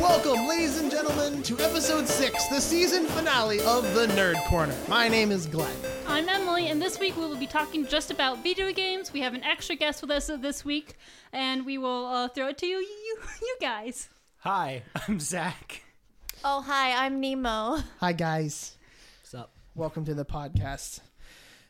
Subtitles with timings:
[0.00, 4.74] Welcome, ladies and gentlemen, to episode six, the season finale of the Nerd Corner.
[4.86, 5.74] My name is Glenn.
[6.06, 9.12] I'm Emily, and this week we will be talking just about video games.
[9.12, 10.94] We have an extra guest with us this week,
[11.32, 14.08] and we will uh, throw it to you, you, you guys.
[14.38, 15.82] Hi, I'm Zac.
[16.44, 17.78] Oh, hi, I'm Nemo.
[17.98, 18.76] Hi, guys.
[19.20, 19.50] What's up?
[19.74, 21.00] Welcome to the podcast.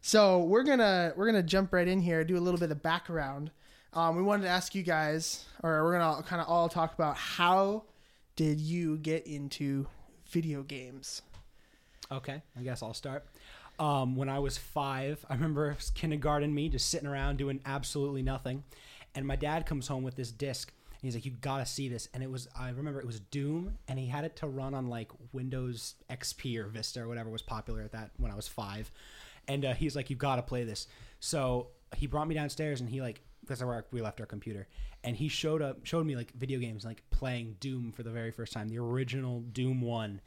[0.03, 3.51] So we're gonna we're gonna jump right in here, do a little bit of background.
[3.95, 7.17] Um, we wanted to ask you guys, or we're gonna kind of all talk about
[7.17, 7.85] how
[8.39, 9.85] did you get into
[10.31, 11.23] video games?
[12.13, 13.27] Okay, I guess I'll start.
[13.81, 18.63] Um, when I was five, I remember kindergarten me just sitting around doing absolutely nothing,
[19.17, 20.73] and my dad comes home with this disc.
[20.93, 23.77] And he's like, "You gotta see this!" And it was, I remember it was Doom,
[23.89, 27.43] and he had it to run on like Windows XP or Vista or whatever was
[27.43, 28.93] popular at that when I was five.
[29.49, 30.87] And uh, he's like, "You gotta play this."
[31.19, 34.69] So he brought me downstairs, and he like, that's where we left our computer,
[35.05, 38.31] and he showed up, showed me like video games, like playing Doom for the very
[38.31, 40.21] first time, the original Doom one,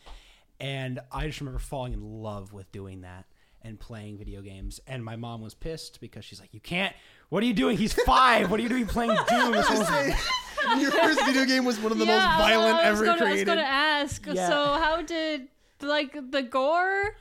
[0.60, 3.26] and I just remember falling in love with doing that
[3.64, 4.80] and playing video games.
[4.88, 6.96] And my mom was pissed because she's like, "You can't.
[7.30, 7.78] What are you doing?
[7.78, 8.50] He's five.
[8.50, 9.54] What are you doing playing Doom?"
[10.80, 13.26] Your first video game was one of the yeah, most violent I was ever gonna,
[13.26, 14.26] I was going to ask.
[14.28, 14.48] Yeah.
[14.48, 15.48] So, how did
[15.82, 17.16] like the gore,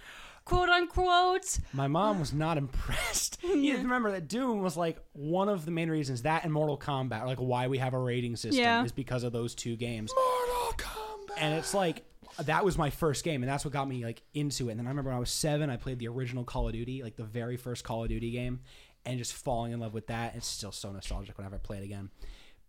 [0.44, 1.58] quote unquote?
[1.72, 3.38] My mom was not impressed.
[3.50, 7.26] You remember that Doom was like one of the main reasons that and Mortal Kombat,
[7.26, 8.84] like why we have a rating system, Yeah.
[8.84, 10.12] is because of those two games.
[10.14, 11.34] Mortal Kombat.
[11.38, 12.04] And it's like
[12.44, 14.72] that was my first game, and that's what got me like into it.
[14.72, 17.02] And then I remember when I was seven, I played the original Call of Duty,
[17.02, 18.60] like the very first Call of Duty game,
[19.04, 20.34] and just falling in love with that.
[20.36, 22.10] It's still so nostalgic whenever I play it again.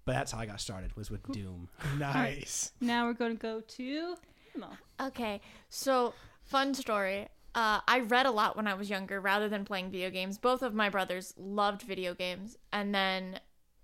[0.03, 1.69] But that's how I got started was with Doom.
[1.99, 2.71] Nice.
[2.81, 4.15] Now we're going to go to.
[4.55, 4.71] Nemo.
[4.99, 7.27] Okay, so fun story.
[7.53, 10.37] Uh, I read a lot when I was younger rather than playing video games.
[10.37, 12.57] Both of my brothers loved video games.
[12.71, 13.39] And then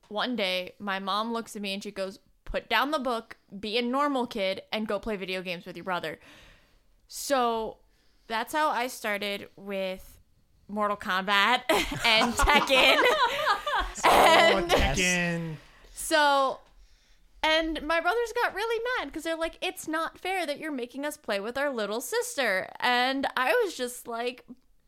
[0.07, 3.77] one day, my mom looks at me and she goes, Put down the book, be
[3.77, 6.17] a normal kid, and go play video games with your brother.
[7.09, 7.77] So
[8.27, 10.17] that's how I started with
[10.69, 11.63] Mortal Kombat
[12.05, 12.97] and Tekken.
[14.05, 15.55] Oh, Tekken.
[15.93, 16.59] So,
[17.43, 21.05] and my brothers got really mad because they're like, it's not fair that you're making
[21.05, 22.69] us play with our little sister.
[22.79, 24.45] And I was just like,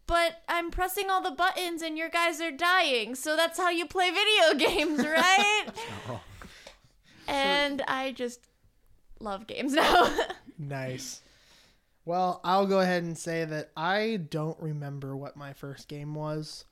[0.07, 3.13] but I'm pressing all the buttons and your guys are dying.
[3.13, 5.65] So that's how you play video games, right?
[6.09, 6.21] Oh,
[7.27, 8.39] and I just
[9.19, 10.11] love games now.
[10.57, 11.21] Nice.
[12.05, 16.65] Well, I'll go ahead and say that I don't remember what my first game was.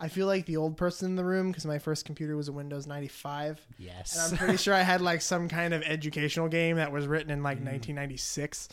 [0.00, 2.52] I feel like the old person in the room because my first computer was a
[2.52, 3.60] Windows 95.
[3.78, 4.16] yes.
[4.16, 7.30] And I'm pretty sure I had like some kind of educational game that was written
[7.30, 7.66] in like mm.
[7.66, 8.68] 1996.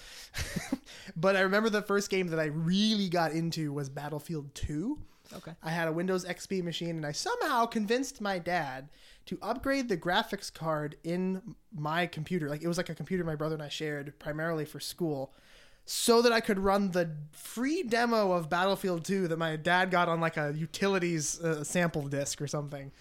[1.17, 4.97] but I remember the first game that I really got into was Battlefield 2.
[5.35, 5.51] okay.
[5.61, 8.87] I had a Windows XP machine and I somehow convinced my dad
[9.25, 12.47] to upgrade the graphics card in my computer.
[12.47, 15.33] Like it was like a computer my brother and I shared primarily for school
[15.89, 20.09] so that I could run the free demo of Battlefield 2 that my dad got
[20.09, 22.91] on like a utilities uh, sample disc or something.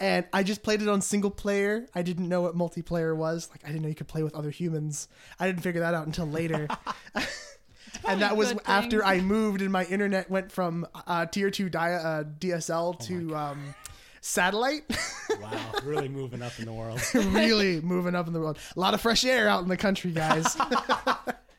[0.00, 1.86] And I just played it on single player.
[1.94, 3.48] I didn't know what multiplayer was.
[3.52, 5.06] Like I didn't know you could play with other humans.
[5.38, 6.66] I didn't figure that out until later.
[8.04, 9.04] and that was after.
[9.04, 13.74] I moved and my internet went from uh, tier two di- uh, DSL to um,
[14.20, 14.84] satellite.
[15.40, 15.72] Wow.
[15.84, 17.00] Really moving up in the world.
[17.14, 18.58] really moving up in the world.
[18.74, 20.56] A lot of fresh air out in the country, guys.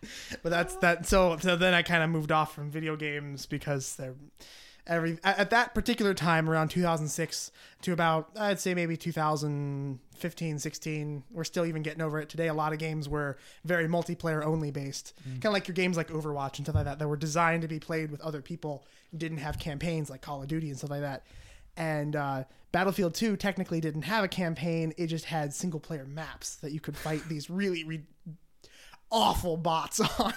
[0.44, 1.06] but that's that.
[1.06, 4.16] So, so then I kind of moved off from video games because they're
[4.88, 11.24] every at, at that particular time around 2006 to about I'd say maybe 2015, 16.
[11.32, 12.48] We're still even getting over it today.
[12.48, 16.10] A lot of games were very multiplayer only based, kind of like your games like
[16.10, 19.40] Overwatch and stuff like that that were designed to be played with other people didn't
[19.40, 21.24] have campaigns like Call of Duty and stuff like that.
[21.76, 26.56] And uh, Battlefield 2 technically didn't have a campaign; it just had single player maps
[26.58, 28.06] that you could fight these really re-
[29.12, 30.34] awful bots on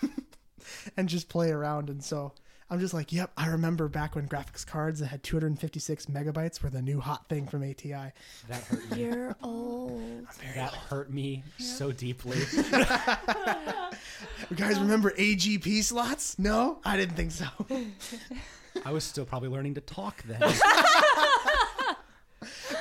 [0.96, 1.90] and just play around.
[1.90, 2.32] And so
[2.72, 6.70] I'm just like, yep, I remember back when graphics cards that had 256 megabytes were
[6.70, 8.12] the new hot thing from ATI.
[8.48, 9.02] That hurt me.
[9.02, 10.26] You're old.
[10.54, 12.38] That hurt me so deeply.
[12.38, 12.84] You
[14.56, 16.38] guys um, remember AGP slots?
[16.38, 17.46] No, I didn't think so.
[18.84, 20.40] I was still probably learning to talk then.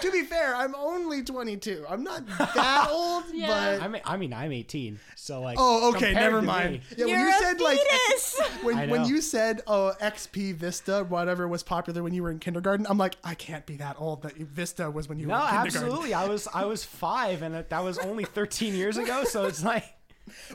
[0.01, 1.85] To be fair, I'm only 22.
[1.89, 3.47] I'm not that old, Yeah.
[3.47, 5.57] but I mean, I mean, I'm 18, so like.
[5.59, 6.71] oh, okay, compared never to mind.
[6.73, 8.39] me- Yeah, when You're you a said like fetus.
[8.41, 9.07] I when when know.
[9.07, 13.15] you said oh XP Vista whatever was popular when you were in kindergarten, I'm like
[13.23, 14.23] I can't be that old.
[14.23, 15.73] That Vista was when you No, were in kindergarten.
[15.81, 16.13] No, absolutely.
[16.13, 19.23] I was I was five, and that was only 13 years ago.
[19.23, 19.85] So it's like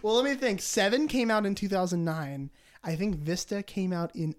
[0.02, 0.60] Well, let me think.
[0.60, 2.50] Seven came out in 2009.
[2.84, 4.34] I think Vista came out in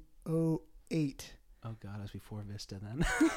[0.92, 1.34] 08.
[1.66, 3.06] Oh god, it was before Vista then.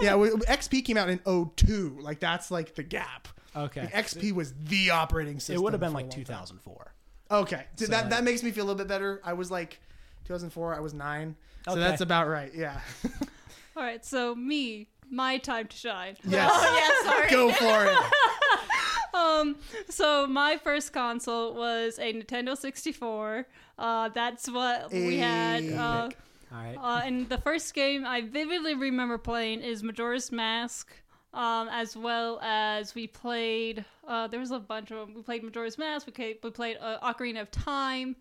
[0.00, 1.20] Yeah, well, XP came out in
[1.56, 1.98] 02.
[2.00, 3.28] Like that's like the gap.
[3.54, 3.82] Okay.
[3.82, 5.56] Like, XP was the operating system.
[5.56, 6.24] It would have been like long time.
[6.24, 6.92] 2004.
[7.30, 9.20] Okay, so So, that like- that makes me feel a little bit better.
[9.24, 9.80] I was like
[10.24, 10.74] 2004.
[10.74, 11.36] I was nine,
[11.66, 11.80] so Okay.
[11.80, 12.50] that's about right.
[12.54, 12.80] Yeah.
[13.76, 16.16] All right, so me, my time to shine.
[16.24, 16.50] yes.
[16.54, 17.30] Oh yeah, sorry.
[17.30, 17.98] Go for it.
[19.14, 19.56] Um,
[19.88, 23.46] so my first console was a Nintendo 64.
[23.78, 25.64] Uh, that's what we had.
[25.72, 26.10] Uh,
[26.54, 26.76] All right.
[26.80, 30.92] uh, and the first game I vividly remember playing is Majora's Mask.
[31.32, 35.14] Um, as well as we played, uh, there was a bunch of them.
[35.16, 36.06] We played Majora's Mask.
[36.06, 38.14] We played, we played uh, Ocarina of Time.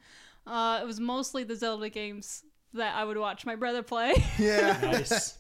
[0.48, 2.44] Uh, it was mostly the Zelda games
[2.74, 4.16] that I would watch my brother play.
[4.40, 4.80] Yeah.
[4.82, 5.38] nice.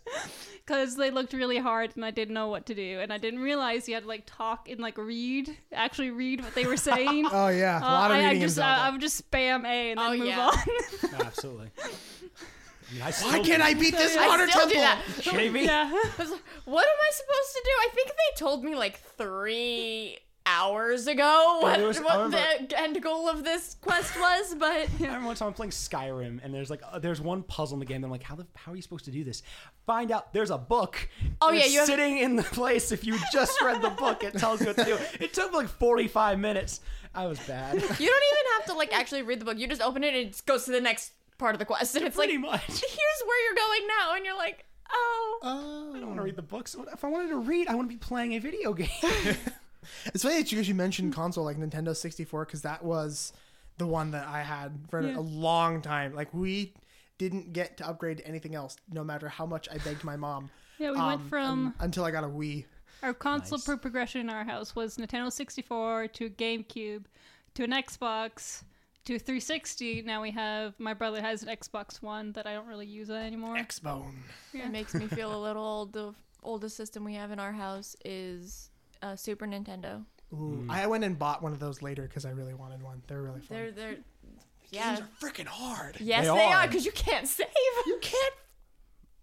[0.63, 3.39] because they looked really hard and I didn't know what to do and I didn't
[3.39, 7.25] realize you had to like talk and like read actually read what they were saying.
[7.31, 9.29] Oh yeah, a Uh, lot of I, I reading in just I, I would just
[9.31, 10.47] spam A and then Oh, move yeah.
[10.51, 10.57] on.
[11.25, 11.71] Absolutely.
[13.01, 13.61] I Why can't.
[13.61, 15.03] I beat this I water still do temple?
[15.15, 15.21] that.
[15.23, 15.65] Kidding me?
[15.65, 15.89] yeah.
[15.93, 17.71] I was like, what am I supposed to do?
[17.71, 22.37] I think they told me like three hours ago what, It was- I what remember-
[22.67, 26.39] the end goal of this quest was, but I remember one time I'm playing Skyrim,
[26.43, 28.01] and there's like uh, there's one puzzle in the game.
[28.01, 29.41] That I'm like, how the how are you supposed to do this?
[29.85, 30.33] Find out.
[30.33, 31.07] There's a book.
[31.41, 32.91] Oh, It's yeah, you have- sitting in the place.
[32.91, 34.97] If you just read the book, it tells you what to do.
[35.19, 36.81] It took like 45 minutes.
[37.15, 37.75] I was bad.
[37.75, 39.57] you don't even have to like actually read the book.
[39.57, 41.11] You just open it and it goes to the next
[41.43, 42.61] part of the quest, and it's like, Pretty much.
[42.67, 45.39] here's where you're going now, and you're like, oh.
[45.43, 45.93] Oh.
[45.93, 46.73] I don't want to read the books.
[46.93, 48.87] If I wanted to read, I want to be playing a video game.
[50.05, 53.33] It's funny that you, you mentioned console like Nintendo 64 because that was
[53.77, 55.17] the one that I had for Yeah.
[55.17, 56.15] a long time.
[56.15, 56.73] Like we
[57.17, 60.49] didn't get to upgrade to anything else, no matter how much I begged my mom.
[60.79, 62.63] Yeah, we um, went from un- until I got a Wii.
[63.01, 63.77] our console Nice.
[63.81, 67.03] progression in our house was Nintendo 64 to GameCube
[67.55, 68.63] to an Xbox
[69.05, 70.01] to 360.
[70.03, 73.57] Now we have my brother has an Xbox One that I don't really use anymore.
[73.57, 74.15] X-Bone.
[74.53, 74.65] Yeah.
[74.67, 75.93] It makes me feel a little old.
[75.93, 76.13] The
[76.43, 78.69] oldest system we have in our house is
[79.01, 80.03] uh, Super Nintendo.
[80.33, 83.01] Ooh, I went and bought one of those later because I really wanted one.
[83.07, 83.57] They're really fun.
[83.57, 83.95] They're they're
[84.71, 84.95] yeah.
[84.95, 85.97] Games are freaking hard.
[85.99, 86.67] Yes, They they, are are.
[86.67, 87.47] because you can't save.
[87.85, 88.33] You can't.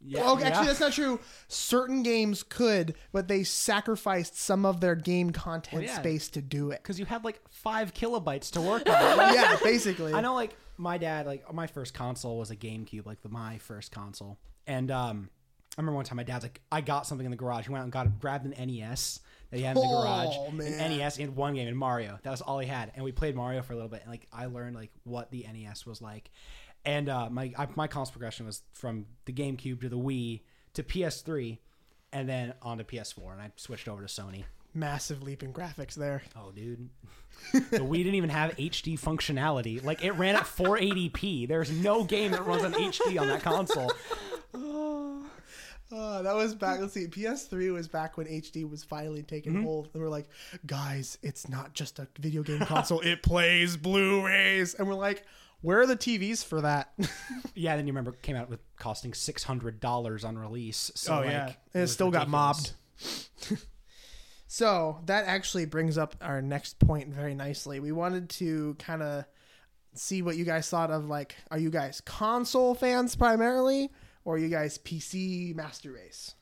[0.03, 1.21] Yeah, Well, actually, that's not true.
[1.49, 5.99] Certain games could, but they sacrificed some of their game content Well, yeah.
[5.99, 6.83] space to do it.
[6.83, 8.93] because you had like five kilobytes to work on.
[9.35, 10.15] yeah, basically.
[10.15, 13.59] I know, like my dad, like my first console was a GameCube, like the my
[13.59, 15.29] first console, and um,
[15.77, 17.67] I remember one time my dad's like, I got something in the garage.
[17.67, 19.21] He went out and got grabbed an NES
[19.51, 20.97] that he had in the garage, Oh, an man.
[20.99, 22.19] NES and one game in Mario.
[22.23, 24.01] That was all he had, and we played Mario for a little bit.
[24.03, 26.31] And like I learned like what the NES was like,
[26.85, 30.41] and uh, my I, my console progression was from the GameCube to the Wii
[30.75, 31.59] to PS3,
[32.13, 34.45] and then on to PS4, and I switched over to Sony.
[34.73, 36.23] Massive leap in graphics there.
[36.37, 36.91] Oh, dude.
[37.53, 39.83] the Wii didn't even have HD functionality.
[39.83, 41.49] Like it ran at 480p.
[41.49, 43.91] There's no game that runs on HD on that console.
[45.93, 46.79] Oh, that was back.
[46.81, 47.09] Let's see.
[47.09, 49.65] PS3 was back when HD was finally taking Mm-hmm.
[49.65, 49.89] hold.
[49.93, 50.29] And we're like,
[50.65, 53.01] guys, it's not just a video game console.
[53.05, 54.75] it plays Blu-rays.
[54.75, 55.25] And we're like,
[55.63, 56.93] where are the TVs for that?
[57.55, 60.91] Yeah, then you remember it came out with costing six hundred dollars on release.
[60.95, 62.73] So oh like, yeah, and it was still got mobbed.
[64.47, 67.81] so that actually brings up our next point very nicely.
[67.81, 69.27] We wanted to kind of
[69.95, 71.07] see what you guys thought of.
[71.07, 73.91] Like, are you guys console fans primarily,
[74.25, 76.35] or are you guys PC master race?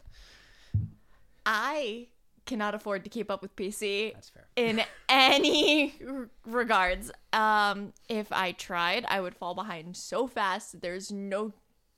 [1.45, 2.09] I
[2.49, 4.47] cannot afford to keep up with PC That's fair.
[4.57, 5.95] in any
[6.45, 7.13] regards.
[7.33, 10.81] Um, if I tried, I would fall behind so fast.
[10.81, 11.53] There's no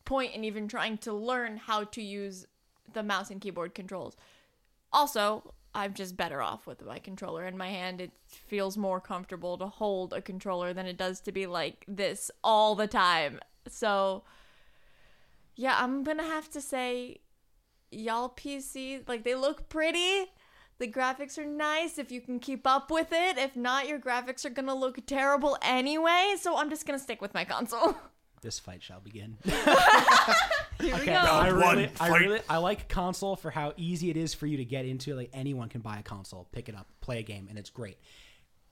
[0.05, 2.47] point in even trying to learn how to use
[2.93, 4.17] the mouse and keyboard controls.
[4.93, 8.01] Also, I'm just better off with my controller in my hand.
[8.01, 12.31] It feels more comfortable to hold a controller than it does to be like this
[12.43, 13.39] all the time.
[13.69, 14.25] So,
[15.55, 17.21] yeah, I'm gonna have to say,
[17.93, 20.33] y'all PC, like, they look pretty.
[20.81, 23.37] The graphics are nice if you can keep up with it.
[23.37, 26.37] If not, your graphics are gonna look terrible anyway.
[26.41, 27.95] So I'm just gonna stick with my console.
[28.43, 29.37] This fight shall begin.
[29.45, 29.55] Here
[30.81, 31.13] we Okay, go.
[31.13, 32.21] I One really, I fight.
[32.23, 35.15] really, I like console for how easy it is for you to get into.
[35.15, 37.99] Like anyone can buy a console, pick it up, play a game, and it's great.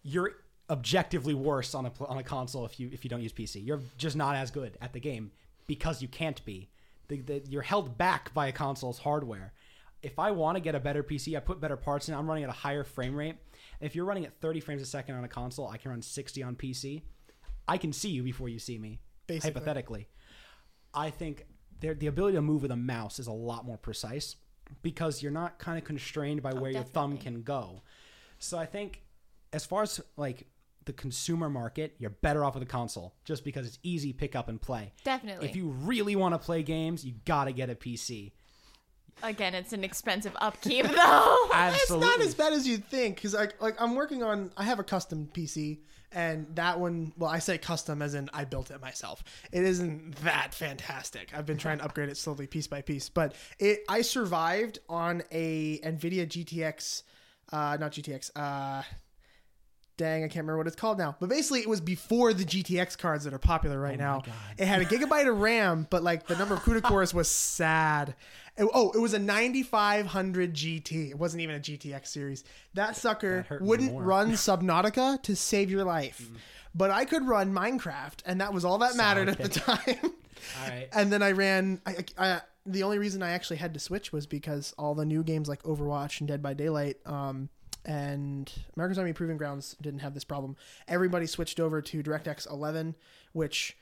[0.03, 0.33] You're
[0.71, 3.63] objectively worse on a pl- on a console if you if you don't use PC.
[3.63, 5.33] You're just not as good at the game
[5.67, 6.71] because you can't be.
[7.09, 9.53] The, the, you're held back by a console's hardware.
[10.03, 12.15] If I want to get a better PC, I put better parts in.
[12.15, 13.37] I'm running at a higher frame rate.
[13.81, 16.43] If you're running at 30 frames a second on a console, I can run 60
[16.43, 17.03] on PC.
[17.67, 19.01] I can see you before you see me.
[19.27, 19.53] Basically.
[19.53, 20.09] Hypothetically.
[20.95, 21.47] I think
[21.81, 24.37] the ability to move with a mouse is a lot more precise
[24.83, 27.83] because you're not kind of constrained by oh, where your thumb can go.
[28.39, 29.03] So I think
[29.53, 30.47] as far as like
[30.85, 34.49] the consumer market, you're better off with a console just because it's easy pick up
[34.49, 34.93] and play.
[35.05, 35.49] Definitely.
[35.49, 38.33] If you really want to play games, you got to get a PC.
[39.23, 41.49] Again, it's an expensive upkeep though.
[41.53, 42.09] Absolutely.
[42.09, 44.79] It's not as bad as you'd think because like like I'm working on I have
[44.79, 45.79] a custom PC
[46.13, 49.23] and that one well I say custom as in I built it myself.
[49.53, 51.33] It isn't that fantastic.
[51.35, 55.23] I've been trying to upgrade it slowly piece by piece, but it I survived on
[55.33, 57.03] a Nvidia GTX
[57.53, 58.83] uh not GTX uh
[59.99, 61.17] dang, I can't remember what it's called now.
[61.21, 64.23] But basically, it was before the GTX cards that are popular right now.
[64.25, 64.35] God.
[64.57, 68.15] It had a gigabyte of RAM, but like the number of CUDA cores was sad.
[68.57, 71.11] It- oh, it was a 9500 GT.
[71.11, 72.45] It wasn't even a GTX series.
[72.73, 76.23] That sucker That wouldn't run Subnautica to save your life.
[76.23, 76.37] Mm.
[76.75, 79.99] But I could run Minecraft, and that was all that mattered at the time.
[80.03, 80.89] All right.
[80.95, 81.81] and then I ran.
[81.85, 85.25] I, I, the only reason I actually had to switch was because all the new
[85.25, 87.49] games like Overwatch and Dead by Daylight, um,
[87.89, 90.57] and America's Army Proving Grounds didn't have this problem.
[90.87, 92.95] Everybody switched over to DirectX 11,
[93.33, 93.77] which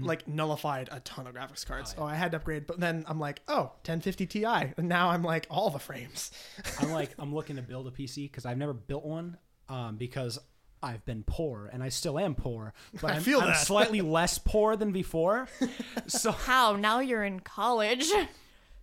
[0.00, 1.94] like nullified a ton of graphics cards.
[1.96, 5.22] Oh, I had to upgrade, but then I'm like, oh, 1050 Ti, and now I'm
[5.22, 6.32] like all the frames.
[6.80, 9.38] I'm like I'm looking to build a PC because I've never built one
[9.68, 10.40] um, because
[10.82, 13.58] I've been poor and I still am poor, but I I'm, feel I'm that.
[13.58, 15.48] slightly less poor than before.
[16.08, 16.76] So How?
[16.76, 18.08] Now you're in college.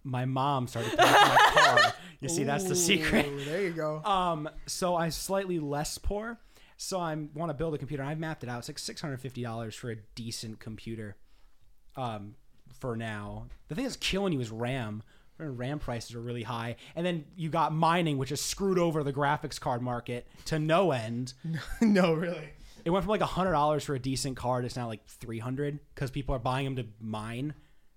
[0.04, 1.94] My mom started paying for my car.
[2.20, 3.26] You see, that's the secret.
[3.28, 4.02] Ooh, There you go.
[4.04, 6.40] Um, so I'm slightly less poor.
[6.78, 8.04] So I want to build a computer.
[8.04, 8.60] I've mapped it out.
[8.60, 11.16] It's like six hundred fifty dollars for a decent computer.
[11.96, 12.36] Um,
[12.80, 15.04] for now, the thing that's killing you is RAM.
[15.40, 19.12] RAM prices are really high, and then you got mining, which has screwed over the
[19.12, 21.34] graphics card market to no end.
[21.82, 22.50] no, really.
[22.86, 24.64] It went from like hundred dollars for a decent card.
[24.64, 27.54] It's now like three hundred because people are buying them to mine.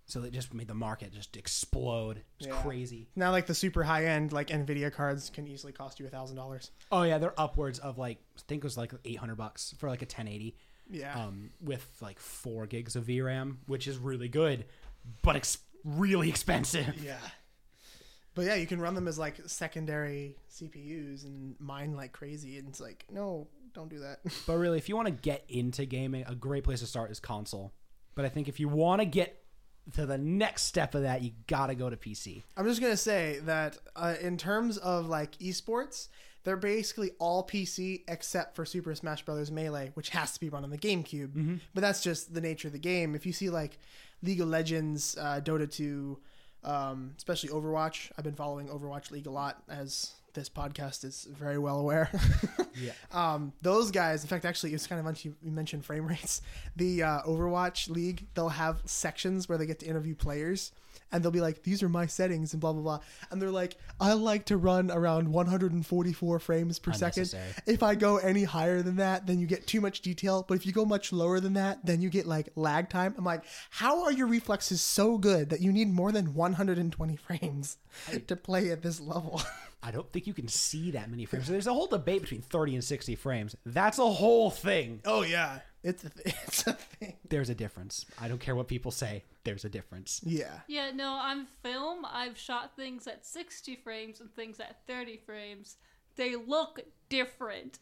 [0.08, 2.22] So it just made the market just explode.
[2.38, 2.62] It's Yeah.
[2.62, 3.08] crazy.
[3.16, 6.36] Now, like the super high end, like Nvidia cards can easily cost you a thousand
[6.36, 6.70] dollars.
[6.92, 9.88] Oh yeah, they're upwards of like I think it was like eight hundred bucks for
[9.88, 10.56] like a ten eighty.
[10.88, 11.18] Yeah.
[11.20, 14.66] um, with like four gigs of VRAM, which is really good,
[15.22, 17.02] but ex- really expensive.
[17.02, 17.18] Yeah.
[18.36, 22.58] But yeah, you can run them as like secondary CPUs and mine like crazy.
[22.58, 24.20] And it's like, no, don't do that.
[24.46, 27.18] But really, if you want to get into gaming, a great place to start is
[27.18, 27.72] console.
[28.14, 29.42] But I think if you want to get
[29.94, 32.42] to the next step of that, you got to go to PC.
[32.56, 36.08] I'm just gonna say that uh, in terms of like esports,
[36.44, 39.50] they're basically all PC except for Super Smash Bros.
[39.50, 41.60] Melee, which has to be run on the GameCube.
[41.74, 43.14] But that's just the nature of the game.
[43.14, 43.78] If you see like
[44.22, 46.18] League of Legends, uh, Dota 2,
[46.64, 51.58] um, especially Overwatch, I've been following Overwatch League a lot, as this podcast is very
[51.58, 52.08] well aware.
[52.78, 52.92] Yeah.
[53.10, 56.42] um, those guys, in fact, actually, it's kind of funny you mentioned frame rates.
[56.76, 60.72] The uh, Overwatch League, they'll have sections where they get to interview players,
[61.12, 63.00] and they'll be like, "These are my settings," and blah blah blah.
[63.30, 67.22] And they're like, "I like to run around 144 frames per second.
[67.66, 70.44] If I go any higher than that, then you get too much detail.
[70.46, 73.24] But if you go much lower than that, then you get like lag time." I'm
[73.24, 77.78] like, "How are your reflexes so good that you need more than 120 frames
[78.26, 79.40] to play at this level?"
[79.82, 81.46] I don't think you can see that many frames.
[81.46, 83.54] There's a whole debate between 30 and 60 frames.
[83.64, 85.00] That's a whole thing.
[85.04, 87.16] oh yeah, it's a th- it's a thing.
[87.28, 88.04] There's a difference.
[88.20, 89.24] I don't care what people say.
[89.44, 90.20] There's a difference.
[90.24, 90.60] Yeah.
[90.68, 95.76] Yeah, no, on film, I've shot things at 60 frames and things at 30 frames.
[96.16, 97.78] They look different.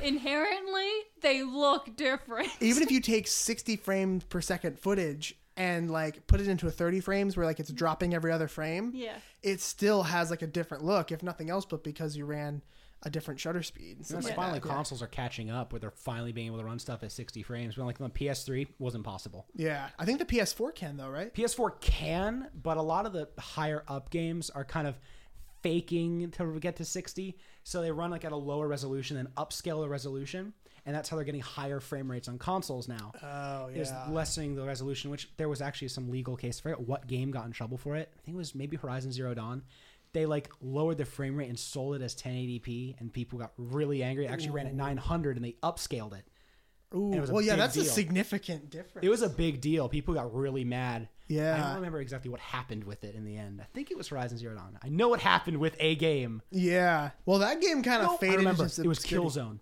[0.00, 0.88] Inherently,
[1.20, 2.48] they look different.
[2.60, 6.70] even if you take 60 frames per second footage and like put it into a
[6.70, 9.16] 30 frames where like it's dropping every other frame Yeah.
[9.42, 12.62] it still has like a different look if nothing else but because you ran
[13.04, 14.68] a different shutter speed and stuff That's like finally that.
[14.68, 14.74] Yeah.
[14.74, 17.76] consoles are catching up where they're finally being able to run stuff at 60 frames.
[17.76, 19.46] When like on the PS3 wasn't possible.
[19.54, 23.28] yeah i think the ps4 can though right PS4 can, but a lot of the
[23.38, 24.98] higher up games are kind of
[25.62, 27.36] faking to get to 60.
[27.64, 30.52] So they run like at a lower resolution and upscale the resolution.
[30.84, 33.12] And that's how they're getting higher frame rates on consoles now.
[33.22, 36.58] oh Is yeah lessening the resolution, which there was actually some legal case.
[36.58, 38.12] I forget what game got in trouble for it.
[38.18, 39.62] I think it was maybe Horizon Zero Dawn.
[40.12, 44.02] They like lowered the frame rate and sold it as 1080p, and people got really
[44.02, 44.26] angry.
[44.26, 46.26] It actually ran at 900, and they upscaled it.
[46.94, 49.88] Ooh, well yeah that's a significant difference It was a big deal.
[49.88, 51.08] People got really mad.
[51.26, 53.62] Yeah, I don't remember exactly what happened with it in the end.
[53.62, 54.78] I think it was Horizon Zero Dawn.
[54.84, 56.42] I know what happened with a game.
[56.50, 58.64] yeah well that game kind of I faded remember.
[58.64, 58.98] It was.
[58.98, 59.60] Killzone.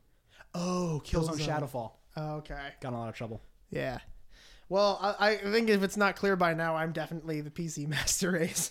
[0.54, 1.92] oh Killzone Killzone Shadowfall.
[2.16, 3.40] Oh, okay Got in a lot of trouble.
[3.70, 3.98] Yeah.
[4.70, 8.30] Well, I, I think if it's not clear by now, I'm definitely the PC master
[8.30, 8.70] race.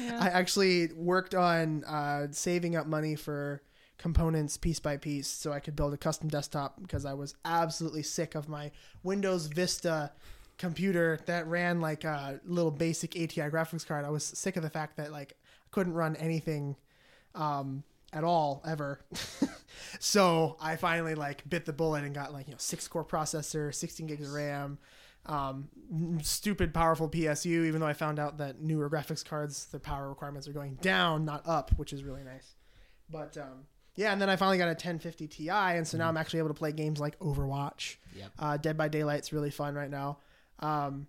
[0.00, 0.18] Yeah.
[0.20, 3.60] I actually worked on uh, saving up money for
[3.98, 8.04] components piece by piece so I could build a custom desktop because I was absolutely
[8.04, 8.70] sick of my
[9.02, 10.12] Windows Vista
[10.56, 14.04] computer that ran like a little basic ATI graphics card.
[14.04, 16.76] I was sick of the fact that like I couldn't run anything
[17.34, 19.00] um, at all ever.
[19.98, 23.74] so I finally like bit the bullet and got like you know six core processor,
[23.74, 24.78] 16 gigs of RAM,
[25.26, 25.68] um,
[26.22, 27.66] stupid powerful PSU.
[27.66, 31.24] Even though I found out that newer graphics cards, their power requirements are going down,
[31.24, 32.54] not up, which is really nice.
[33.10, 36.16] But um, yeah, and then I finally got a 1050 Ti, and so now I'm
[36.16, 37.96] actually able to play games like Overwatch.
[38.16, 38.32] Yep.
[38.38, 40.18] Uh, Dead by Daylight's really fun right now.
[40.60, 41.06] Um,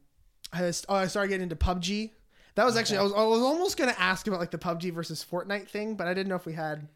[0.52, 2.12] I just, oh, I started getting into PUBG.
[2.56, 5.26] That was actually I was, I was almost gonna ask about like the PUBG versus
[5.30, 6.88] Fortnite thing, but I didn't know if we had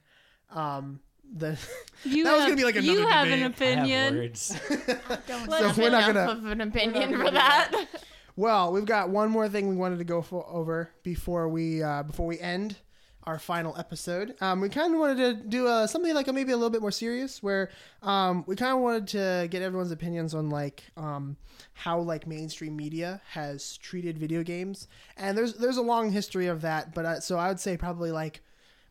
[0.50, 1.00] um
[1.34, 1.58] the
[2.04, 3.62] You That was have, gonna be like another you another have an debate.
[3.62, 4.16] I have opinion.
[4.18, 4.60] words.
[5.28, 7.88] Don't So have we're not gonna- of an opinion for do that.
[8.38, 12.04] Well, we've got one more thing we wanted to go for, over before we uh,
[12.04, 12.76] before we end
[13.24, 14.36] our final episode.
[14.42, 16.82] Um, we kind of wanted to do uh, something like a, maybe a little bit
[16.82, 17.70] more serious, where
[18.04, 21.38] um, we kind of wanted to get everyone's opinions on like um,
[21.76, 26.60] how like mainstream media has treated video games, and there's there's a long history of
[26.62, 26.94] that.
[26.94, 28.42] But uh, so I would say probably like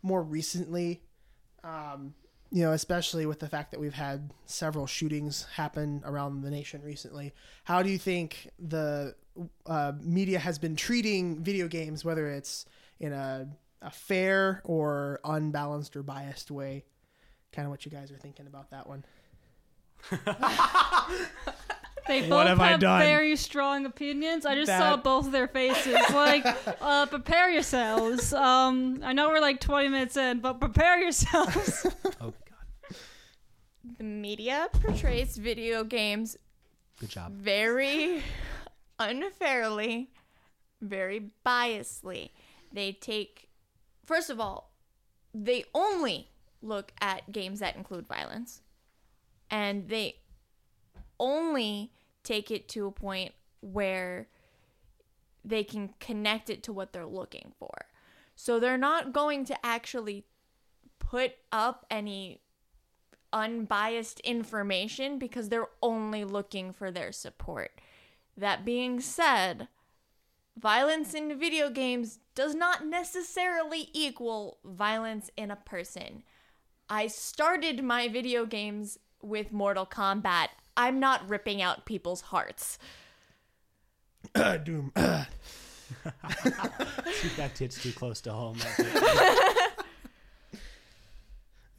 [0.03, 1.03] more recently.
[1.63, 2.15] Um,
[2.55, 6.81] you know, especially with the fact that we've had several shootings happen around the nation
[6.85, 7.35] recently.
[7.65, 9.17] How do you think the
[9.67, 12.65] uh, media has been treating video games, whether it's
[13.01, 13.49] in a,
[13.83, 16.85] a fair or unbalanced or biased way?
[17.53, 19.05] Kind of what you guys are thinking about that one.
[22.07, 23.01] They both What have I have done?
[23.01, 24.45] very strong opinions.
[24.45, 25.97] I just That- saw both of their faces.
[26.13, 26.45] Like,
[26.81, 28.33] uh, prepare yourselves.
[28.33, 31.87] Um, I know we're like 20 minutes in, but prepare yourselves.
[32.21, 32.35] oh god.
[34.05, 36.37] The media portrays video games
[37.01, 37.33] Good job.
[37.33, 38.23] very
[38.99, 40.11] unfairly,
[40.83, 42.31] very biasly.
[42.71, 43.49] They take,
[44.05, 44.73] first of all,
[45.33, 46.29] they only
[46.61, 48.61] look at games that include violence,
[49.51, 50.17] and they
[51.19, 51.91] only
[52.23, 54.29] take it to a point where
[55.45, 57.87] they can connect it to what they're looking for.
[58.37, 60.27] So they're not going to actually
[60.99, 62.41] put up any
[63.35, 67.73] unbiased information because they're only looking for their support.
[68.37, 69.69] That being said,
[70.57, 76.23] violence in video games does not necessarily equal violence in a person.
[76.89, 80.49] I started my video games with Mortal Kombat.
[80.77, 82.79] I'm not ripping out people's hearts.
[84.35, 84.93] Doom.
[87.21, 88.59] Keep that tits too close to home.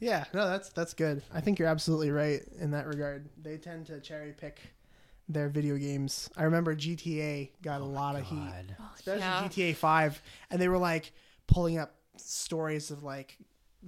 [0.00, 1.22] yeah, no, that's that's good.
[1.32, 3.28] I think you're absolutely right in that regard.
[3.42, 4.60] They tend to cherry pick
[5.28, 6.30] their video games.
[6.36, 8.36] I remember GTA got a oh lot of heat.
[8.36, 8.76] God.
[8.78, 9.48] Oh, especially Yeah.
[9.48, 11.12] GTA Five, and they were like
[11.46, 13.38] pulling up stories of like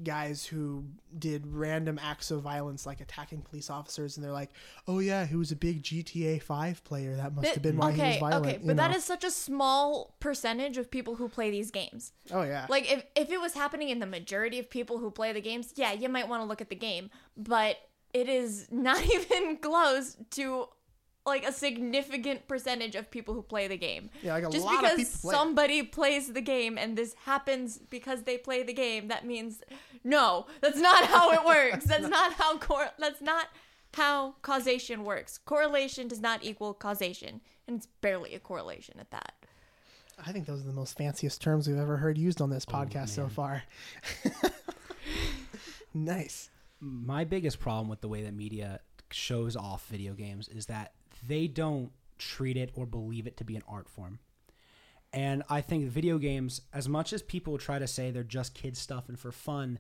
[0.03, 0.85] guys who
[1.19, 4.51] did random acts of violence, like attacking police officers, and they're like,
[4.87, 7.17] "Oh yeah, he was a big GTA Five player.
[7.17, 8.97] That must Th- have been why he was okay, violent." okay, but that know?
[8.97, 12.13] is such a small percentage of people who play these games.
[12.31, 15.33] oh yeah, Like if if it was happening in the majority of people who play
[15.33, 17.77] the games, yeah, you might want to look at the game, but
[18.15, 20.69] it is not even close to
[21.27, 24.09] like a significant percentage of people who play the game.
[24.23, 25.35] yeah, like a Just lot because of people play.
[25.35, 25.37] it.
[25.37, 29.61] somebody plays the game and this happens because they play the game, that means
[30.05, 31.85] no, that's not how it works.
[31.93, 33.49] That's not how cor- that's not
[33.95, 35.39] how causation works.
[35.39, 39.33] Correlation does not equal causation, and it's barely a correlation at that.
[40.25, 42.73] I think those are the most fanciest terms we've ever heard used on this Oh,
[42.73, 43.65] podcast so far.
[45.95, 46.51] nice.
[46.81, 50.93] my biggest problem with the way that media shows off video games is that
[51.27, 54.19] they don't treat it or believe it to be an art form.
[55.13, 58.77] And I think video games, as much as people try to say they're just kid
[58.77, 59.79] stuff and for fun,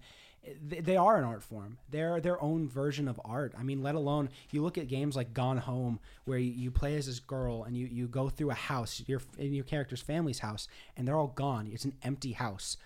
[0.62, 1.78] they, are an art form.
[1.90, 3.52] They're their own version of art.
[3.58, 6.96] I mean, let alone you look at games like Gone Home, where you, you play
[6.96, 10.38] as this girl and you, you go through a house, your in your character's family's
[10.38, 11.68] house, and they're all gone.
[11.70, 12.76] It's an empty house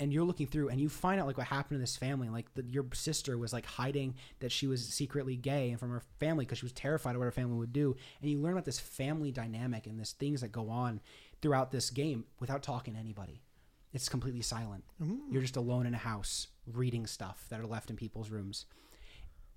[0.00, 2.52] and you're looking through and you find out like what happened to this family like
[2.54, 6.44] the, your sister was like hiding that she was secretly gay and from her family
[6.44, 8.78] because she was terrified of what her family would do and you learn about this
[8.78, 11.00] family dynamic and this things that go on
[11.40, 13.42] throughout this game without talking to anybody.
[13.92, 14.84] It's completely silent.
[15.30, 18.66] You're just alone in a house reading stuff that are left in people's rooms.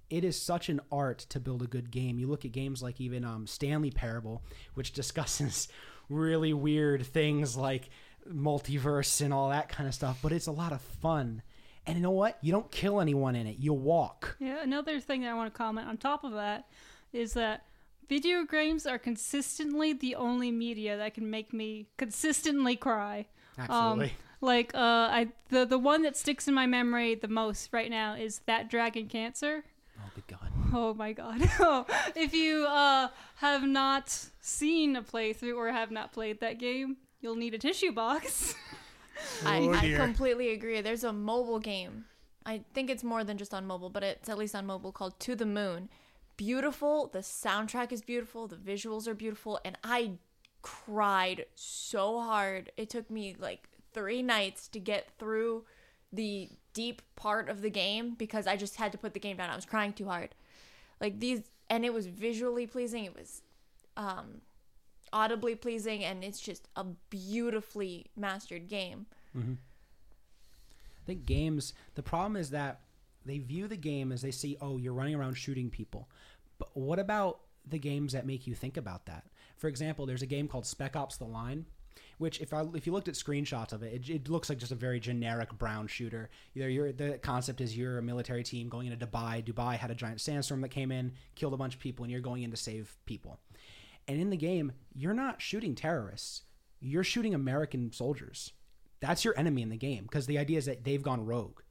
[0.10, 2.20] It is such an art to build a good game.
[2.20, 5.68] You look at games like even um, Stanley Parable, which discusses
[6.10, 7.90] really weird things like
[8.30, 11.42] multiverse and all that kind of stuff, but it's a lot of fun.
[11.86, 12.38] And you know what?
[12.42, 13.58] You don't kill anyone in it.
[13.60, 14.38] You walk.
[14.40, 16.68] Yeah, another thing that I want to comment on top of that
[17.12, 17.66] is that
[18.08, 23.26] video games are consistently the only media that can make me consistently cry.
[23.58, 24.06] Absolutely.
[24.06, 24.78] Um, like uh,
[25.12, 28.70] I the the one that sticks in my memory the most right now is that
[28.70, 29.64] Dragon Cancer.
[30.00, 30.52] oh, good God.
[30.74, 31.42] Oh my god.
[32.16, 37.36] if you uh, have not seen a playthrough or have not played that game, you'll
[37.36, 38.56] need a tissue box.
[39.46, 39.98] I, Oh, I dear.
[39.98, 40.82] completely agree.
[40.82, 42.06] There's a mobile game.
[42.46, 45.20] I think it's more than just on mobile, but it's at least on mobile called
[45.22, 45.90] To the Moon.
[46.38, 47.08] beautiful.
[47.14, 48.48] The soundtrack is beautiful.
[48.48, 49.60] The visuals are beautiful.
[49.64, 50.14] And I
[50.64, 52.72] cried so hard.
[52.78, 55.66] It took me like three nights to get through
[56.12, 59.50] the deep part of the game because I just had to put the game down.
[59.50, 60.34] I was crying too hard.
[61.00, 63.06] Like these, and it was visually pleasing.
[63.06, 63.42] It was
[63.98, 64.42] um,
[65.14, 69.06] audibly pleasing, and it's just a beautifully mastered game.
[69.38, 69.54] Mm-hmm.
[69.54, 71.74] I think games.
[71.96, 72.82] The problem is that
[73.26, 76.10] they view the game as they see, oh, you're running around shooting people.
[76.58, 79.26] But what about the games that make you think about that?
[79.58, 81.66] For example, there's a game called Spec Ops: The Line,
[82.18, 84.72] which if I if you looked at screenshots of it, it, it looks like just
[84.72, 86.30] a very generic brown shooter.
[86.56, 89.44] Either you're the concept is you're a military team going into Dubai.
[89.44, 92.22] Dubai had a giant sandstorm that came in, killed a bunch of people, and you're
[92.22, 93.40] going in to save people.
[94.12, 96.42] And in the game, you're not shooting terrorists.
[96.82, 98.52] You're shooting American soldiers.
[99.00, 101.62] That's your enemy in the game because the idea is that they've gone rogue.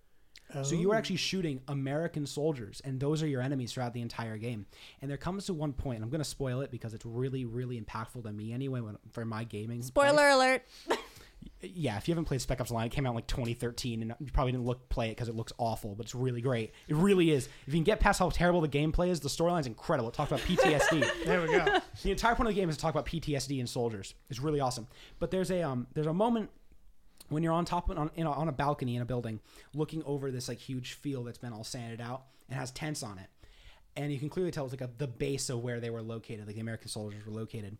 [0.64, 0.98] So you're oh.
[0.98, 4.66] actually shooting American soldiers, and those are your enemies throughout the entire game.
[5.00, 7.44] And there comes to one point, and I'm going to spoil it because it's really,
[7.44, 9.78] really impactful to me anyway when, for my gaming.
[9.78, 9.86] life.
[9.86, 10.62] Spoiler alert.
[11.62, 14.02] Yeah, if you haven't played Spec Ops: The Line, it came out in like 2013,
[14.02, 16.72] and you probably didn't look play it because it looks awful, but it's really great.
[16.88, 17.46] It really is.
[17.66, 20.08] If you can get past how terrible the gameplay is, the storyline's incredible.
[20.08, 21.06] It talks about PTSD.
[21.24, 21.78] There we go.
[22.02, 24.14] the entire point of the game is to talk about PTSD and soldiers.
[24.30, 24.86] It's really awesome.
[25.18, 26.50] But there's a um there's a moment
[27.28, 29.40] when you're on top of on in a, on a balcony in a building,
[29.74, 33.18] looking over this like huge field that's been all sanded out and has tents on
[33.18, 33.28] it,
[33.96, 36.46] and you can clearly tell it's like a, the base of where they were located,
[36.46, 37.76] like the American soldiers were located,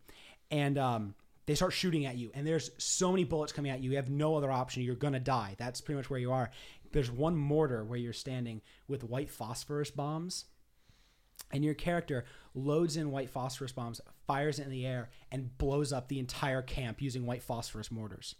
[0.51, 1.15] and um.
[1.45, 3.91] They start shooting at you, and there's so many bullets coming at you.
[3.91, 4.83] You have no other option.
[4.83, 5.55] You're gonna die.
[5.57, 6.51] That's pretty much where you are.
[6.91, 10.45] There's one mortar where you're standing with white phosphorus bombs,
[11.51, 15.91] and your character loads in white phosphorus bombs, fires it in the air, and blows
[15.91, 18.35] up the entire camp using white phosphorus mortars.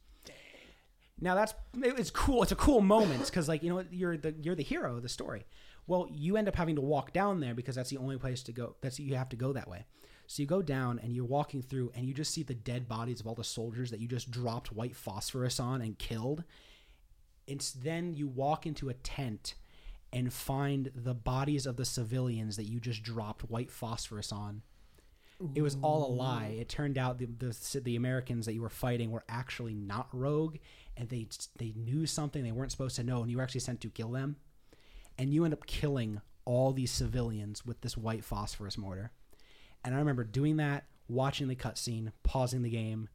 [1.20, 2.42] Now that's it's cool.
[2.44, 5.10] It's a cool moment because like you know you're the you're the hero of the
[5.10, 5.46] story.
[5.88, 8.52] Well, you end up having to walk down there because that's the only place to
[8.52, 8.76] go.
[8.82, 9.86] That's you have to go that way.
[10.32, 13.20] So you go down and you're walking through and you just see the dead bodies
[13.20, 16.46] of all the soldiers that you just dropped white phosphorus on and killed.
[17.48, 19.56] It's then you walk into a tent
[20.14, 24.62] and find the bodies of the civilians that you just dropped white phosphorus on.
[25.54, 26.56] It was all a lie.
[26.58, 30.60] It turned out the, the the Americans that you were fighting were actually not rogue,
[30.96, 33.82] and they they knew something they weren't supposed to know, and you were actually sent
[33.82, 34.38] to kill them.
[35.18, 39.12] And you end up killing all these civilians with this white phosphorus mortar.
[39.84, 43.10] And I remember doing that, watching the cutscene, pausing the game,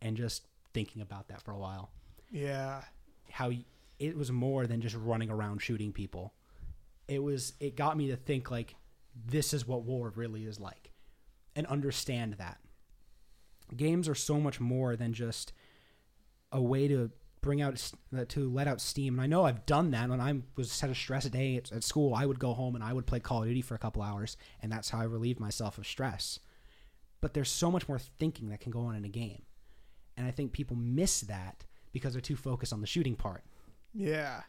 [0.00, 1.90] and just thinking about that for a while.
[2.30, 2.82] Yeah.
[3.30, 3.50] How
[3.98, 6.34] it was more than just running around shooting people.
[7.08, 7.54] It was.
[7.60, 8.74] It got me to think like,
[9.26, 10.92] this is what war really is like,
[11.54, 12.58] and understand that.
[13.76, 15.52] Games are so much more than just
[16.52, 17.10] a way to
[17.46, 19.14] bring out uh, to let out steam.
[19.14, 21.82] And I know I've done that when I was had a stress day at, at
[21.84, 22.14] school.
[22.14, 24.36] I would go home and I would play Call of Duty for a couple hours,
[24.62, 26.38] and that's how I relieved myself of stress.
[27.22, 29.42] But there's so much more thinking that can go on in a game,
[30.16, 33.42] and I think people miss that because they're too focused on the shooting part.
[33.94, 34.42] Yeah.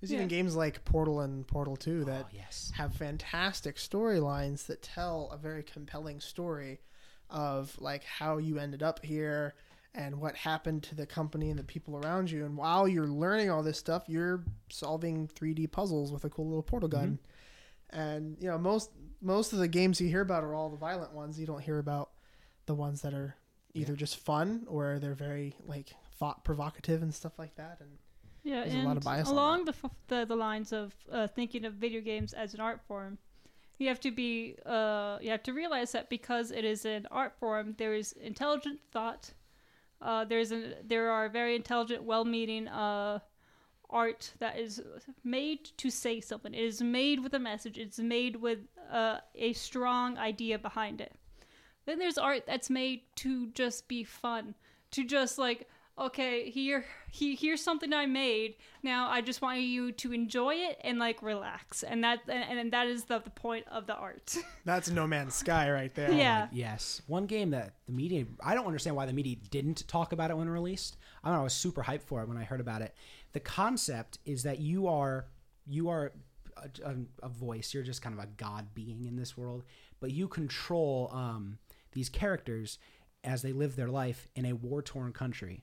[0.00, 0.18] There's Yeah.
[0.18, 5.28] even games like Portal and Portal 2 that oh yes, have fantastic storylines that tell
[5.32, 6.80] a very compelling story
[7.28, 9.54] of like how you ended up here
[9.94, 12.44] and what happened to the company and the people around you.
[12.44, 16.62] And while you're learning all this stuff you're solving 3D puzzles with a cool little
[16.62, 17.18] portal gun.
[17.90, 21.12] And you know most most of the games you hear about are all the violent
[21.12, 21.38] ones.
[21.40, 22.10] You don't hear about
[22.66, 23.34] the ones that are
[23.74, 27.78] either just fun or they're very like thought provocative and stuff like that.
[27.80, 27.90] And
[28.44, 31.26] Yeah, There's and a lot of bias along the, f- the the lines of uh,
[31.26, 33.18] thinking of video games as an art form,
[33.78, 37.34] you have to be uh, you have to realize that because it is an art
[37.40, 39.32] form, there is intelligent thought.
[40.00, 43.18] Uh, there's an there are very intelligent, well-meaning uh,
[43.90, 44.82] art that is
[45.24, 46.54] made to say something.
[46.54, 47.76] It is made with a message.
[47.76, 48.60] It's made with
[48.90, 51.14] uh, a strong idea behind it.
[51.86, 54.54] Then there's art that's made to just be fun,
[54.92, 55.68] to just like,
[56.00, 58.54] okay, here, he, here's something I made.
[58.82, 62.72] Now I just want you to enjoy it and like relax, and that and, and
[62.72, 64.36] that is the, the point of the art.
[64.64, 67.02] that's no man's sky right there yeah, yes.
[67.06, 70.36] One game that the media I don't understand why the media didn't talk about it
[70.36, 70.96] when released.
[71.22, 71.40] I don't know.
[71.42, 72.94] I was super hyped for it when I heard about it.
[73.32, 75.26] The concept is that you are
[75.66, 76.12] you are
[76.56, 77.74] a, a, a voice.
[77.74, 79.64] You're just kind of a god being in this world,
[80.00, 81.58] but you control um,
[81.92, 82.78] these characters
[83.24, 85.62] as they live their life in a war torn country,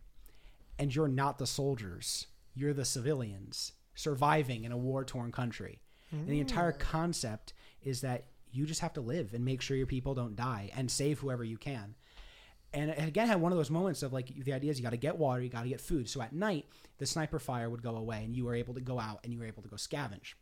[0.79, 2.27] and you're not the soldiers.
[2.53, 5.81] You're the civilians surviving in a war torn country.
[6.11, 9.85] And the entire concept is that you just have to live and make sure your
[9.87, 11.95] people don't die and save whoever you can.
[12.73, 14.91] And it again had one of those moments of like the idea is you got
[14.91, 16.09] to get water, you got to get food.
[16.09, 16.65] So at night,
[16.97, 19.39] the sniper fire would go away, and you were able to go out and you
[19.39, 20.33] were able to go scavenge.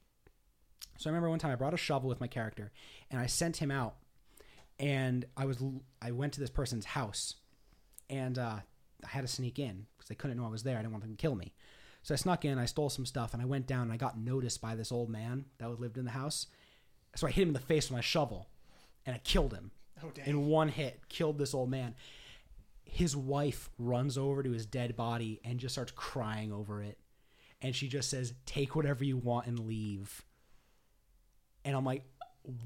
[0.98, 2.72] So I remember one time I brought a shovel with my character
[3.12, 3.96] and I sent him out
[4.80, 5.62] and I was
[6.02, 7.36] I went to this person's house
[8.10, 8.60] and uh,
[9.04, 10.78] I had to sneak in because they couldn't know I was there.
[10.78, 11.54] I didn't want them to kill me.
[12.04, 14.18] So I snuck in, I stole some stuff, and I went down and I got
[14.18, 16.48] noticed by this old man that lived in the house.
[17.16, 18.48] So I hit him in the face with my shovel
[19.06, 19.72] and I killed him
[20.04, 21.96] Oh in one hit, killed this old man.
[22.84, 26.98] His wife runs over to his dead body and just starts crying over it.
[27.62, 30.24] And she just says, Take whatever you want and leave.
[31.64, 32.04] And I'm like,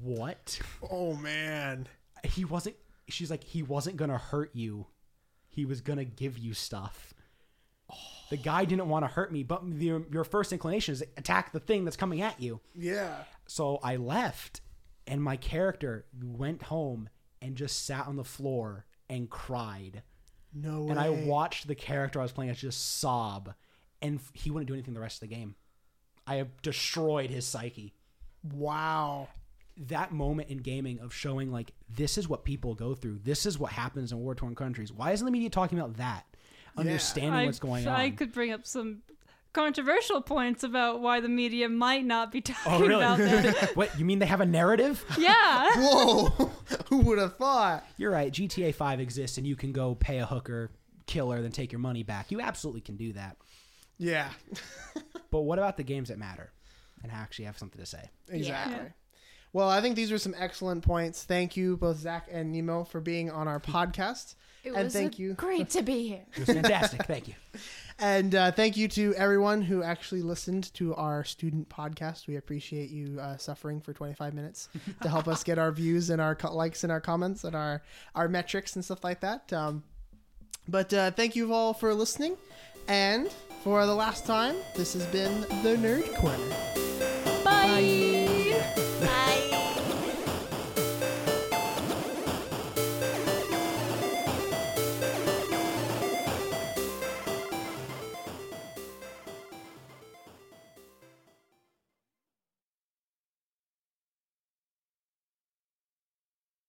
[0.02, 0.60] What?
[0.90, 1.86] Oh man.
[2.24, 2.76] He wasn't,
[3.08, 4.86] she's like, He wasn't going to hurt you.
[5.50, 7.12] He was to give you stuff.
[8.30, 11.58] The guy didn't want to hurt me, but your, your first inclination is attack the
[11.58, 12.60] thing that's coming at you.
[12.76, 13.24] Yeah.
[13.46, 14.60] So I left,
[15.06, 17.08] and my character went home
[17.42, 20.02] and just sat on the floor and cried.
[20.54, 20.90] No way.
[20.90, 23.54] And I watched the character I was playing as just sob,
[24.00, 25.56] and he wouldn't do anything the rest of the game.
[26.26, 27.94] I have destroyed his psyche.
[28.54, 29.28] Wow.
[29.76, 33.20] That moment in gaming of showing like this is what people go through.
[33.22, 34.92] This is what happens in war torn countries.
[34.92, 36.26] Why isn't the media talking about that?
[36.76, 38.00] Understanding I, what's going I on.
[38.00, 39.02] I could bring up some
[39.52, 43.04] controversial points about why the media might not be oh, talking oh really?
[43.04, 43.70] about that.
[43.76, 45.04] what you mean they have a narrative?
[45.18, 45.70] yeah.
[45.76, 46.50] Whoa.
[46.88, 47.84] Who would have thought?
[47.96, 48.32] You're right.
[48.32, 50.70] GTA 5 exists, and you can go pay a hooker,
[51.06, 52.30] kill her, then take your money back.
[52.30, 53.36] You absolutely can do that.
[53.98, 54.30] Yeah.
[55.30, 56.52] But what about the games that matter
[57.02, 58.10] and actually have something to say?
[58.28, 58.76] Exactly.
[58.76, 58.88] Yeah.
[59.52, 61.24] Well, I think these were some excellent points.
[61.24, 64.34] Thank you, both Zac and Nemo, for being on our podcast.
[64.62, 65.32] It And was thank you.
[65.46, 66.20] great to be here.
[66.34, 67.04] It was fantastic.
[67.06, 67.34] Thank you.
[67.98, 72.26] And uh, thank you to everyone who actually listened to our student podcast.
[72.26, 74.68] We appreciate you uh, suffering for 25 minutes
[75.02, 77.82] to help us get our views and our co- likes and our comments and our,
[78.14, 79.50] our metrics and stuff like that.
[79.52, 79.82] Um,
[80.68, 82.36] but uh, thank you all for listening.
[82.88, 83.30] And
[83.64, 87.09] for the last time, this has been the Nerd Corner.